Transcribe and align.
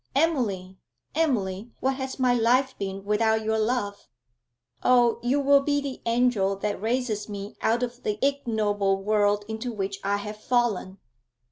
Emily, 0.15 0.79
Emily, 1.13 1.71
what 1.79 1.97
has 1.97 2.17
my 2.17 2.33
life 2.33 2.75
been 2.79 3.05
without 3.05 3.43
your 3.43 3.59
love? 3.59 4.07
Oh, 4.81 5.19
you 5.21 5.39
will 5.39 5.61
be 5.61 5.79
the 5.79 6.01
angel 6.07 6.55
that 6.55 6.81
raises 6.81 7.29
me 7.29 7.55
out 7.61 7.83
of 7.83 8.01
the 8.01 8.17
ignoble 8.25 9.03
world 9.03 9.45
into 9.47 9.71
which 9.71 9.99
I 10.03 10.17
have 10.17 10.37
fallen! 10.41 10.97